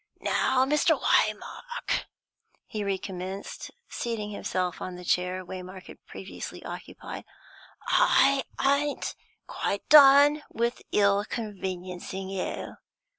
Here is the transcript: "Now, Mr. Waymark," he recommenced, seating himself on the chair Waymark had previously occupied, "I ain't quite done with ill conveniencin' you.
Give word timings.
"Now, 0.21 0.65
Mr. 0.65 0.99
Waymark," 0.99 2.05
he 2.65 2.83
recommenced, 2.83 3.69
seating 3.87 4.31
himself 4.31 4.81
on 4.81 4.95
the 4.95 5.05
chair 5.05 5.45
Waymark 5.45 5.83
had 5.85 6.03
previously 6.07 6.65
occupied, 6.65 7.23
"I 7.83 8.43
ain't 8.65 9.13
quite 9.45 9.87
done 9.89 10.41
with 10.49 10.81
ill 10.91 11.23
conveniencin' 11.25 12.29
you. 12.31 12.77